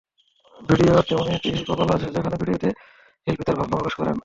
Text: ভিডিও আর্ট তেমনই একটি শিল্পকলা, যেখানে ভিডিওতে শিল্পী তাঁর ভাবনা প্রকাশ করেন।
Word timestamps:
ভিডিও 0.69 0.91
আর্ট 0.97 1.05
তেমনই 1.09 1.33
একটি 1.37 1.49
শিল্পকলা, 1.55 1.95
যেখানে 2.15 2.37
ভিডিওতে 2.41 2.69
শিল্পী 3.23 3.43
তাঁর 3.47 3.57
ভাবনা 3.59 3.75
প্রকাশ 3.79 3.95
করেন। 3.99 4.17